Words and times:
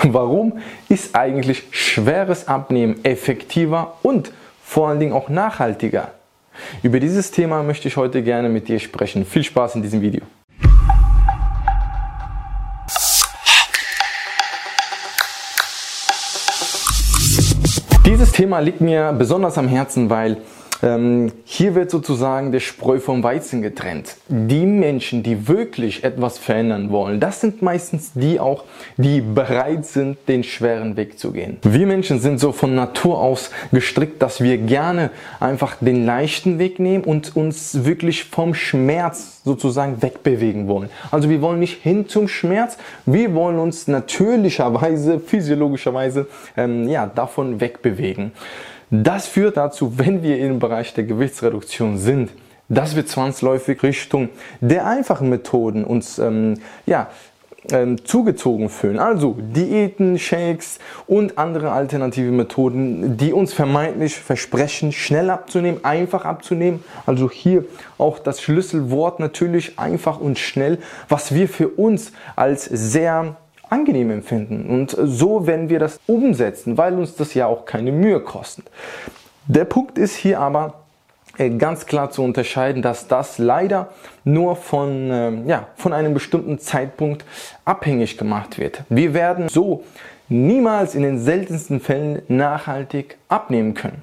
Warum 0.04 0.60
ist 0.88 1.16
eigentlich 1.16 1.64
schweres 1.72 2.46
Abnehmen 2.46 3.04
effektiver 3.04 3.96
und 4.02 4.30
vor 4.62 4.88
allen 4.88 5.00
Dingen 5.00 5.12
auch 5.12 5.28
nachhaltiger? 5.28 6.12
Über 6.84 7.00
dieses 7.00 7.32
Thema 7.32 7.64
möchte 7.64 7.88
ich 7.88 7.96
heute 7.96 8.22
gerne 8.22 8.48
mit 8.48 8.68
dir 8.68 8.78
sprechen. 8.78 9.24
Viel 9.24 9.42
Spaß 9.42 9.74
in 9.74 9.82
diesem 9.82 10.00
Video. 10.00 10.22
Dieses 18.06 18.30
Thema 18.30 18.60
liegt 18.60 18.80
mir 18.80 19.12
besonders 19.12 19.58
am 19.58 19.66
Herzen, 19.66 20.10
weil 20.10 20.36
ähm, 20.82 21.32
hier 21.44 21.74
wird 21.74 21.90
sozusagen 21.90 22.52
der 22.52 22.60
Spreu 22.60 23.00
vom 23.00 23.22
Weizen 23.22 23.62
getrennt. 23.62 24.16
Die 24.28 24.66
Menschen, 24.66 25.22
die 25.22 25.48
wirklich 25.48 26.04
etwas 26.04 26.38
verändern 26.38 26.90
wollen, 26.90 27.20
das 27.20 27.40
sind 27.40 27.62
meistens 27.62 28.12
die 28.14 28.38
auch, 28.38 28.64
die 28.96 29.20
bereit 29.20 29.86
sind, 29.86 30.18
den 30.28 30.44
schweren 30.44 30.96
Weg 30.96 31.18
zu 31.18 31.32
gehen. 31.32 31.58
Wir 31.62 31.86
Menschen 31.86 32.20
sind 32.20 32.38
so 32.38 32.52
von 32.52 32.74
Natur 32.74 33.18
aus 33.18 33.50
gestrickt, 33.72 34.22
dass 34.22 34.40
wir 34.40 34.58
gerne 34.58 35.10
einfach 35.40 35.76
den 35.80 36.04
leichten 36.06 36.58
Weg 36.58 36.78
nehmen 36.78 37.04
und 37.04 37.36
uns 37.36 37.84
wirklich 37.84 38.24
vom 38.24 38.54
Schmerz 38.54 39.40
sozusagen 39.44 40.02
wegbewegen 40.02 40.68
wollen. 40.68 40.90
Also 41.10 41.28
wir 41.28 41.40
wollen 41.40 41.58
nicht 41.58 41.82
hin 41.82 42.08
zum 42.08 42.28
Schmerz, 42.28 42.76
wir 43.06 43.34
wollen 43.34 43.58
uns 43.58 43.88
natürlicherweise, 43.88 45.18
physiologischerweise 45.18 46.26
ähm, 46.56 46.88
ja, 46.88 47.06
davon 47.06 47.60
wegbewegen. 47.60 48.32
Das 48.90 49.26
führt 49.26 49.56
dazu, 49.56 49.98
wenn 49.98 50.22
wir 50.22 50.38
im 50.38 50.58
Bereich 50.58 50.94
der 50.94 51.04
Gewichtsreduktion 51.04 51.98
sind, 51.98 52.30
dass 52.68 52.96
wir 52.96 53.06
zwangsläufig 53.06 53.82
Richtung 53.82 54.28
der 54.60 54.86
einfachen 54.86 55.28
Methoden 55.28 55.84
uns 55.84 56.18
ähm, 56.18 56.54
ja, 56.86 57.08
ähm, 57.70 58.02
zugezogen 58.04 58.68
fühlen. 58.68 58.98
Also 58.98 59.36
Diäten, 59.38 60.18
Shakes 60.18 60.78
und 61.06 61.38
andere 61.38 61.72
alternative 61.72 62.30
Methoden, 62.30 63.16
die 63.16 63.32
uns 63.32 63.52
vermeintlich 63.52 64.16
versprechen, 64.16 64.92
schnell 64.92 65.28
abzunehmen, 65.30 65.84
einfach 65.84 66.24
abzunehmen. 66.24 66.82
Also 67.04 67.30
hier 67.30 67.64
auch 67.98 68.18
das 68.18 68.40
Schlüsselwort 68.40 69.20
natürlich 69.20 69.78
einfach 69.78 70.20
und 70.20 70.38
schnell, 70.38 70.78
was 71.08 71.34
wir 71.34 71.48
für 71.48 71.68
uns 71.68 72.12
als 72.36 72.64
sehr 72.64 73.36
angenehm 73.70 74.10
empfinden. 74.10 74.68
Und 74.68 74.96
so 74.98 75.46
werden 75.46 75.68
wir 75.68 75.78
das 75.78 76.00
umsetzen, 76.06 76.78
weil 76.78 76.94
uns 76.94 77.16
das 77.16 77.34
ja 77.34 77.46
auch 77.46 77.64
keine 77.64 77.92
Mühe 77.92 78.20
kostet. 78.20 78.66
Der 79.46 79.64
Punkt 79.64 79.98
ist 79.98 80.16
hier 80.16 80.40
aber 80.40 80.74
äh, 81.38 81.50
ganz 81.50 81.86
klar 81.86 82.10
zu 82.10 82.22
unterscheiden, 82.22 82.82
dass 82.82 83.08
das 83.08 83.38
leider 83.38 83.88
nur 84.24 84.56
von, 84.56 85.10
ähm, 85.10 85.46
ja, 85.46 85.68
von 85.76 85.92
einem 85.92 86.12
bestimmten 86.12 86.58
Zeitpunkt 86.58 87.24
abhängig 87.64 88.18
gemacht 88.18 88.58
wird. 88.58 88.82
Wir 88.88 89.14
werden 89.14 89.48
so 89.48 89.84
niemals 90.28 90.94
in 90.94 91.02
den 91.02 91.18
seltensten 91.18 91.80
Fällen 91.80 92.22
nachhaltig 92.28 93.16
abnehmen 93.28 93.74
können. 93.74 94.02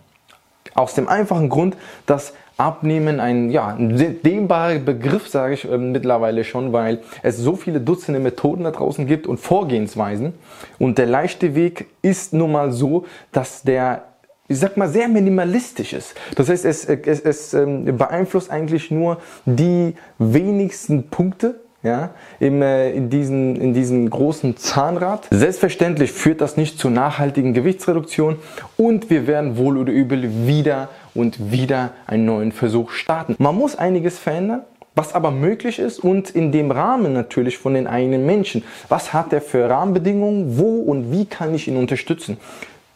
Aus 0.73 0.95
dem 0.95 1.07
einfachen 1.07 1.49
Grund, 1.49 1.77
dass 2.05 2.33
Abnehmen 2.57 3.19
ein, 3.19 3.49
ja, 3.49 3.75
dehnbarer 3.77 4.79
Begriff, 4.79 5.27
sage 5.27 5.55
ich 5.55 5.69
äh, 5.69 5.77
mittlerweile 5.77 6.43
schon, 6.43 6.71
weil 6.71 6.99
es 7.21 7.37
so 7.37 7.55
viele 7.55 7.81
Dutzende 7.81 8.19
Methoden 8.19 8.63
da 8.63 8.71
draußen 8.71 9.05
gibt 9.07 9.27
und 9.27 9.39
Vorgehensweisen. 9.39 10.33
Und 10.79 10.97
der 10.97 11.05
leichte 11.05 11.53
Weg 11.55 11.87
ist 12.01 12.33
nun 12.33 12.53
mal 12.53 12.71
so, 12.71 13.05
dass 13.31 13.63
der 13.63 14.03
ich 14.47 14.59
sag 14.59 14.77
mal, 14.77 14.87
sehr 14.87 15.07
minimalistisch 15.07 15.93
ist. 15.93 16.13
Das 16.35 16.49
heißt, 16.49 16.65
es, 16.65 16.85
es, 16.85 17.19
es 17.21 17.53
ähm, 17.55 17.97
beeinflusst 17.97 18.51
eigentlich 18.51 18.91
nur 18.91 19.17
die 19.45 19.95
wenigsten 20.19 21.09
Punkte, 21.09 21.61
ja, 21.81 22.11
im, 22.39 22.61
äh, 22.61 22.91
in, 22.91 23.09
diesen, 23.09 23.55
in 23.55 23.73
diesen 23.73 24.09
großen 24.09 24.57
Zahnrad. 24.57 25.27
Selbstverständlich 25.31 26.11
führt 26.11 26.41
das 26.41 26.57
nicht 26.57 26.79
zu 26.79 26.89
nachhaltigen 26.89 27.53
Gewichtsreduktion 27.53 28.37
und 28.77 29.09
wir 29.09 29.27
werden 29.27 29.57
wohl 29.57 29.77
oder 29.77 29.91
übel 29.91 30.47
wieder 30.47 30.89
und 31.15 31.51
wieder 31.51 31.91
einen 32.05 32.25
neuen 32.25 32.51
Versuch 32.51 32.91
starten. 32.91 33.35
Man 33.39 33.55
muss 33.55 33.75
einiges 33.75 34.19
verändern, 34.19 34.61
was 34.93 35.13
aber 35.13 35.31
möglich 35.31 35.79
ist 35.79 35.99
und 35.99 36.29
in 36.29 36.51
dem 36.51 36.71
Rahmen 36.71 37.13
natürlich 37.13 37.57
von 37.57 37.73
den 37.73 37.87
eigenen 37.87 38.25
Menschen. 38.25 38.63
Was 38.87 39.13
hat 39.13 39.33
er 39.33 39.41
für 39.41 39.69
Rahmenbedingungen? 39.69 40.57
Wo 40.57 40.81
und 40.81 41.11
wie 41.11 41.25
kann 41.25 41.53
ich 41.53 41.67
ihn 41.67 41.77
unterstützen? 41.77 42.37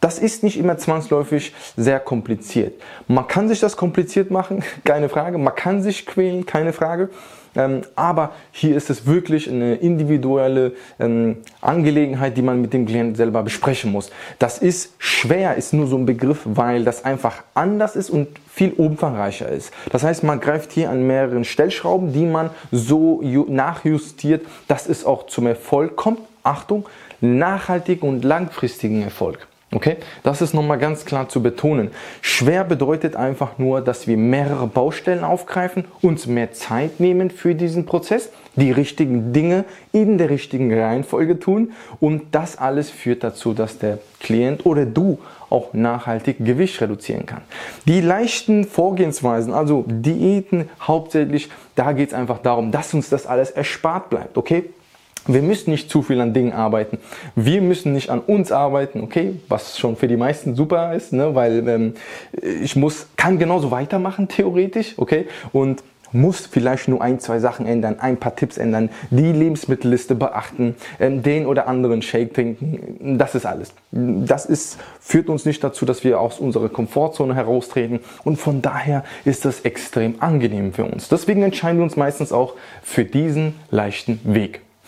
Das 0.00 0.18
ist 0.18 0.42
nicht 0.42 0.58
immer 0.58 0.78
zwangsläufig 0.78 1.52
sehr 1.76 2.00
kompliziert. 2.00 2.80
Man 3.06 3.26
kann 3.28 3.48
sich 3.48 3.60
das 3.60 3.76
kompliziert 3.76 4.30
machen, 4.30 4.64
keine 4.84 5.08
Frage. 5.08 5.38
Man 5.38 5.54
kann 5.54 5.82
sich 5.82 6.06
quälen, 6.06 6.46
keine 6.46 6.72
Frage. 6.72 7.10
Ähm, 7.56 7.82
aber 7.96 8.30
hier 8.52 8.76
ist 8.76 8.90
es 8.90 9.06
wirklich 9.06 9.50
eine 9.50 9.74
individuelle 9.74 10.72
ähm, 11.00 11.38
Angelegenheit, 11.60 12.36
die 12.36 12.42
man 12.42 12.60
mit 12.60 12.72
dem 12.72 12.86
Klienten 12.86 13.16
selber 13.16 13.42
besprechen 13.42 13.90
muss. 13.90 14.10
Das 14.38 14.58
ist 14.58 14.94
schwer, 14.98 15.56
ist 15.56 15.72
nur 15.72 15.88
so 15.88 15.96
ein 15.96 16.06
Begriff, 16.06 16.42
weil 16.44 16.84
das 16.84 17.04
einfach 17.04 17.42
anders 17.54 17.96
ist 17.96 18.08
und 18.08 18.28
viel 18.48 18.72
umfangreicher 18.72 19.48
ist. 19.48 19.72
Das 19.90 20.04
heißt, 20.04 20.22
man 20.22 20.38
greift 20.38 20.70
hier 20.72 20.90
an 20.90 21.06
mehreren 21.06 21.44
Stellschrauben, 21.44 22.12
die 22.12 22.24
man 22.24 22.50
so 22.70 23.20
nachjustiert, 23.20 24.46
dass 24.68 24.88
es 24.88 25.04
auch 25.04 25.26
zum 25.26 25.48
Erfolg 25.48 25.96
kommt. 25.96 26.20
Achtung, 26.42 26.86
nachhaltigen 27.20 28.08
und 28.08 28.24
langfristigen 28.24 29.02
Erfolg. 29.02 29.49
Okay, 29.72 29.98
das 30.24 30.42
ist 30.42 30.52
nochmal 30.52 30.78
ganz 30.78 31.04
klar 31.04 31.28
zu 31.28 31.44
betonen. 31.44 31.92
Schwer 32.22 32.64
bedeutet 32.64 33.14
einfach 33.14 33.58
nur, 33.58 33.80
dass 33.80 34.08
wir 34.08 34.16
mehrere 34.16 34.66
Baustellen 34.66 35.22
aufgreifen, 35.22 35.84
uns 36.02 36.26
mehr 36.26 36.50
Zeit 36.52 36.98
nehmen 36.98 37.30
für 37.30 37.54
diesen 37.54 37.86
Prozess, 37.86 38.30
die 38.56 38.72
richtigen 38.72 39.32
Dinge 39.32 39.64
in 39.92 40.18
der 40.18 40.28
richtigen 40.28 40.76
Reihenfolge 40.76 41.38
tun 41.38 41.70
und 42.00 42.22
das 42.32 42.58
alles 42.58 42.90
führt 42.90 43.22
dazu, 43.22 43.52
dass 43.52 43.78
der 43.78 44.00
Klient 44.18 44.66
oder 44.66 44.86
du 44.86 45.20
auch 45.50 45.72
nachhaltig 45.72 46.44
Gewicht 46.44 46.80
reduzieren 46.80 47.26
kann. 47.26 47.42
Die 47.86 48.00
leichten 48.00 48.64
Vorgehensweisen, 48.64 49.54
also 49.54 49.84
Diäten 49.86 50.68
hauptsächlich, 50.80 51.48
da 51.76 51.92
geht 51.92 52.08
es 52.08 52.14
einfach 52.14 52.38
darum, 52.38 52.72
dass 52.72 52.92
uns 52.92 53.08
das 53.08 53.24
alles 53.24 53.52
erspart 53.52 54.10
bleibt. 54.10 54.36
Okay, 54.36 54.64
wir 55.26 55.42
müssen 55.42 55.70
nicht 55.70 55.90
zu 55.90 56.02
viel 56.02 56.20
an 56.20 56.32
Dingen 56.32 56.52
arbeiten. 56.52 56.98
Wir 57.34 57.62
müssen 57.62 57.92
nicht 57.92 58.10
an 58.10 58.20
uns 58.20 58.52
arbeiten, 58.52 59.00
okay, 59.02 59.36
was 59.48 59.78
schon 59.78 59.96
für 59.96 60.08
die 60.08 60.16
meisten 60.16 60.54
super 60.54 60.94
ist, 60.94 61.12
ne? 61.12 61.34
weil 61.34 61.68
ähm, 61.68 61.94
ich 62.62 62.76
muss, 62.76 63.06
kann 63.16 63.38
genauso 63.38 63.70
weitermachen 63.70 64.28
theoretisch, 64.28 64.94
okay, 64.96 65.26
und 65.52 65.82
muss 66.12 66.46
vielleicht 66.46 66.88
nur 66.88 67.02
ein, 67.02 67.20
zwei 67.20 67.38
Sachen 67.38 67.66
ändern, 67.66 68.00
ein 68.00 68.16
paar 68.16 68.34
Tipps 68.34 68.58
ändern, 68.58 68.90
die 69.10 69.32
Lebensmittelliste 69.32 70.14
beachten, 70.14 70.74
ähm, 70.98 71.22
den 71.22 71.46
oder 71.46 71.68
anderen 71.68 72.02
Shake 72.02 72.34
trinken, 72.34 73.16
das 73.18 73.34
ist 73.34 73.46
alles. 73.46 73.72
Das 73.92 74.46
ist, 74.46 74.78
führt 75.00 75.28
uns 75.28 75.44
nicht 75.44 75.62
dazu, 75.62 75.84
dass 75.84 76.04
wir 76.04 76.20
aus 76.20 76.40
unserer 76.40 76.68
Komfortzone 76.68 77.34
heraustreten 77.34 78.00
und 78.24 78.36
von 78.38 78.62
daher 78.62 79.04
ist 79.24 79.44
das 79.44 79.60
extrem 79.60 80.16
angenehm 80.20 80.72
für 80.72 80.84
uns. 80.84 81.08
Deswegen 81.08 81.42
entscheiden 81.42 81.78
wir 81.78 81.84
uns 81.84 81.96
meistens 81.96 82.32
auch 82.32 82.54
für 82.82 83.04
diesen 83.04 83.54
leichten 83.70 84.20
Weg. 84.24 84.62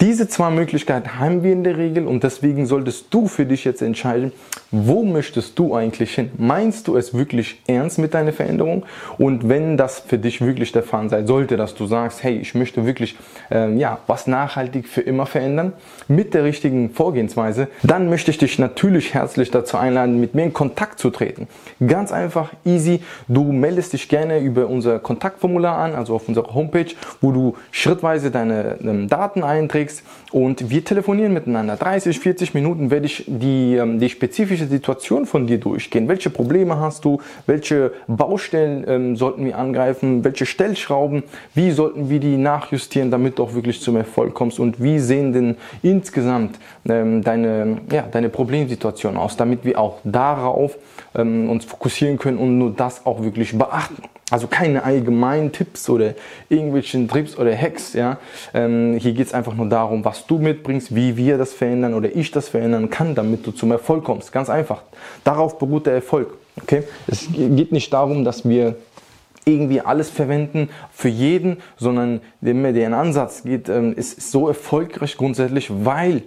Diese 0.00 0.28
zwei 0.28 0.50
Möglichkeiten 0.50 1.20
haben 1.20 1.44
wir 1.44 1.52
in 1.52 1.62
der 1.62 1.78
Regel 1.78 2.06
und 2.06 2.24
deswegen 2.24 2.66
solltest 2.66 3.06
du 3.10 3.28
für 3.28 3.46
dich 3.46 3.64
jetzt 3.64 3.80
entscheiden, 3.80 4.32
wo 4.72 5.04
möchtest 5.04 5.56
du 5.56 5.72
eigentlich 5.72 6.14
hin? 6.14 6.32
Meinst 6.36 6.88
du 6.88 6.96
es 6.96 7.14
wirklich 7.14 7.62
ernst 7.68 8.00
mit 8.00 8.12
deiner 8.12 8.32
Veränderung? 8.32 8.84
Und 9.18 9.48
wenn 9.48 9.76
das 9.76 10.00
für 10.00 10.18
dich 10.18 10.40
wirklich 10.40 10.72
der 10.72 10.82
Fall 10.82 11.08
sein 11.08 11.28
sollte, 11.28 11.56
dass 11.56 11.76
du 11.76 11.86
sagst, 11.86 12.24
hey, 12.24 12.36
ich 12.38 12.56
möchte 12.56 12.84
wirklich 12.84 13.16
ähm, 13.52 13.78
ja, 13.78 13.98
was 14.08 14.26
nachhaltig 14.26 14.88
für 14.88 15.00
immer 15.00 15.26
verändern 15.26 15.74
mit 16.08 16.34
der 16.34 16.42
richtigen 16.42 16.90
Vorgehensweise, 16.90 17.68
dann 17.84 18.08
möchte 18.08 18.32
ich 18.32 18.38
dich 18.38 18.58
natürlich 18.58 19.14
herzlich 19.14 19.52
dazu 19.52 19.76
einladen, 19.76 20.18
mit 20.18 20.34
mir 20.34 20.42
in 20.42 20.52
Kontakt 20.52 20.98
zu 20.98 21.10
treten. 21.10 21.46
Ganz 21.86 22.10
einfach, 22.10 22.50
easy. 22.64 23.00
Du 23.28 23.44
meldest 23.52 23.92
dich 23.92 24.08
gerne 24.08 24.40
über 24.40 24.66
unser 24.66 24.98
Kontaktformular 24.98 25.78
an, 25.78 25.94
also 25.94 26.16
auf 26.16 26.26
unserer 26.26 26.52
Homepage, 26.52 26.90
wo 27.20 27.30
du 27.30 27.54
schrittweise 27.70 28.32
deine 28.32 28.78
ähm, 28.82 29.08
Daten 29.08 29.44
einträgst 29.44 29.83
und 30.32 30.70
wir 30.70 30.84
telefonieren 30.84 31.32
miteinander. 31.32 31.76
30, 31.76 32.18
40 32.18 32.54
Minuten 32.54 32.90
werde 32.90 33.06
ich 33.06 33.24
die, 33.26 33.76
ähm, 33.76 33.98
die 33.98 34.08
spezifische 34.08 34.66
Situation 34.66 35.26
von 35.26 35.46
dir 35.46 35.58
durchgehen. 35.58 36.08
Welche 36.08 36.30
Probleme 36.30 36.78
hast 36.78 37.04
du? 37.04 37.20
Welche 37.46 37.92
Baustellen 38.06 38.84
ähm, 38.86 39.16
sollten 39.16 39.44
wir 39.44 39.58
angreifen? 39.58 40.24
Welche 40.24 40.46
Stellschrauben? 40.46 41.22
Wie 41.54 41.70
sollten 41.70 42.10
wir 42.10 42.20
die 42.20 42.36
nachjustieren, 42.36 43.10
damit 43.10 43.38
du 43.38 43.44
auch 43.44 43.54
wirklich 43.54 43.80
zum 43.80 43.96
Erfolg 43.96 44.34
kommst? 44.34 44.58
Und 44.58 44.82
wie 44.82 44.98
sehen 44.98 45.32
denn 45.32 45.56
insgesamt 45.82 46.58
ähm, 46.88 47.22
deine, 47.22 47.78
ja, 47.90 48.02
deine 48.02 48.28
Problemsituation 48.28 49.16
aus, 49.16 49.36
damit 49.36 49.64
wir 49.64 49.78
auch 49.78 49.98
darauf 50.04 50.76
ähm, 51.14 51.48
uns 51.50 51.64
fokussieren 51.64 52.18
können 52.18 52.38
und 52.38 52.58
nur 52.58 52.72
das 52.72 53.04
auch 53.06 53.22
wirklich 53.22 53.56
beachten? 53.56 54.02
Also 54.30 54.46
keine 54.46 54.84
allgemeinen 54.84 55.52
Tipps 55.52 55.88
oder 55.90 56.14
irgendwelchen 56.48 57.08
Trips 57.08 57.36
oder 57.36 57.56
Hacks. 57.56 57.92
Ja? 57.92 58.18
Ähm, 58.54 58.96
hier 58.98 59.12
geht 59.12 59.26
es 59.26 59.34
einfach 59.34 59.54
nur 59.54 59.68
darum, 59.68 60.04
was 60.04 60.26
du 60.26 60.38
mitbringst, 60.38 60.94
wie 60.94 61.16
wir 61.16 61.36
das 61.36 61.52
verändern 61.52 61.94
oder 61.94 62.14
ich 62.14 62.30
das 62.30 62.48
verändern 62.48 62.88
kann, 62.88 63.14
damit 63.14 63.46
du 63.46 63.52
zum 63.52 63.70
Erfolg 63.70 64.04
kommst. 64.04 64.32
Ganz 64.32 64.48
einfach. 64.48 64.82
Darauf 65.24 65.58
beruht 65.58 65.86
der 65.86 65.94
Erfolg. 65.94 66.34
Okay? 66.62 66.84
Es 67.06 67.28
geht 67.32 67.72
nicht 67.72 67.92
darum, 67.92 68.24
dass 68.24 68.48
wir 68.48 68.76
irgendwie 69.44 69.80
alles 69.82 70.08
verwenden 70.08 70.70
für 70.90 71.08
jeden, 71.08 71.58
sondern 71.76 72.20
der, 72.40 72.72
der 72.72 72.96
Ansatz 72.96 73.42
geht, 73.42 73.68
ähm, 73.68 73.94
ist 73.94 74.30
so 74.30 74.48
erfolgreich 74.48 75.18
grundsätzlich, 75.18 75.70
weil 75.70 76.22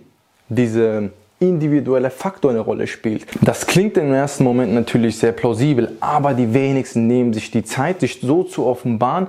diese 0.50 1.12
individuelle 1.40 2.10
Faktor 2.10 2.52
eine 2.52 2.62
Rolle 2.62 2.88
spielt. 2.88 3.26
Das 3.42 3.68
klingt 3.68 3.98
im 3.98 4.14
ersten 4.14 4.44
Moment 4.44 4.74
natürlich 4.74 5.18
sehr 5.18 5.32
plausibel, 5.32 5.96
aber 6.00 6.34
die 6.34 6.54
wenigsten 6.54 7.08
nehmen 7.08 7.34
sich 7.34 7.52
die 7.52 7.64
Zeit, 7.64 8.00
sich 8.00 8.20
so 8.22 8.44
zu 8.44 8.66
offenbaren. 8.66 9.28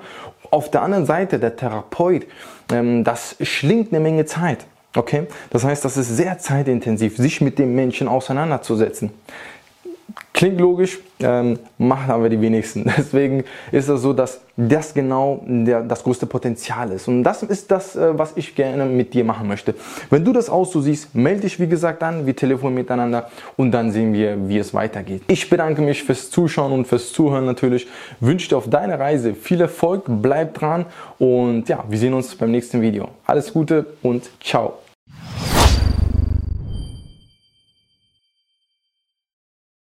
Auf 0.51 0.71
der 0.71 0.83
anderen 0.83 1.05
Seite, 1.05 1.39
der 1.39 1.57
Therapeut, 1.57 2.27
ähm, 2.73 3.05
das 3.05 3.37
schlingt 3.43 3.93
eine 3.93 4.01
Menge 4.01 4.25
Zeit. 4.25 4.67
Okay? 4.97 5.27
Das 5.51 5.65
heißt, 5.65 5.85
das 5.85 5.97
ist 5.97 6.17
sehr 6.17 6.39
zeitintensiv, 6.39 7.17
sich 7.19 7.41
mit 7.41 7.59
dem 7.59 7.75
Menschen 7.75 8.09
auseinanderzusetzen. 8.09 9.11
Klingt 10.33 10.61
logisch, 10.61 11.01
ähm, 11.21 11.59
machen 11.79 12.11
aber 12.11 12.29
die 12.29 12.41
wenigsten. 12.41 12.85
Deswegen 12.97 13.45
ist 13.73 13.89
es 13.89 14.01
so, 14.01 14.13
dass 14.13 14.41
das 14.57 14.95
genau 14.95 15.43
der, 15.47 15.83
das 15.83 16.03
größte 16.03 16.27
Potenzial 16.27 16.93
ist. 16.93 17.09
Und 17.09 17.25
das 17.25 17.43
ist 17.43 17.71
das, 17.71 17.97
äh, 17.97 18.17
was 18.17 18.37
ich 18.37 18.55
gerne 18.55 18.85
mit 18.87 19.15
dir 19.15 19.25
machen 19.25 19.49
möchte. 19.49 19.75
Wenn 20.11 20.25
du 20.25 20.33
das 20.33 20.49
auch 20.49 20.65
so 20.65 20.81
siehst, 20.81 21.15
melde 21.15 21.41
dich 21.41 21.59
wie 21.59 21.67
gesagt 21.67 22.03
an, 22.03 22.25
wir 22.25 22.37
telefonieren 22.37 22.77
miteinander 22.77 23.31
und 23.57 23.73
dann 23.73 23.91
sehen 23.91 24.13
wir, 24.13 24.49
wie 24.49 24.59
es 24.59 24.73
weitergeht. 24.73 25.23
Ich 25.27 25.51
bedanke 25.51 25.83
mich 25.83 26.05
fürs 26.05 26.31
Zuschauen 26.31 26.73
und 26.73 26.87
fürs 26.87 27.13
Zuhören 27.13 27.45
natürlich. 27.45 27.89
Wünsche 28.21 28.49
dir 28.49 28.59
auf 28.59 28.71
deiner 28.71 28.99
Reise 28.99 29.35
viel 29.35 29.61
Erfolg, 29.61 30.05
bleib 30.07 30.55
dran 30.55 30.87
und 31.19 31.69
ja, 31.69 31.85
wir 31.89 31.99
sehen 31.99 32.15
uns 32.15 32.35
beim 32.35 32.51
nächsten 32.51 32.81
Video. 32.81 33.09
Alles 33.27 33.53
Gute 33.53 33.87
und 34.03 34.31
ciao. 34.41 34.75